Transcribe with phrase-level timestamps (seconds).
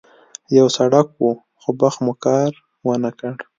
[0.57, 1.25] یو سړک و،
[1.61, 2.51] خو بخت مو کار
[2.87, 3.33] ونه کړ.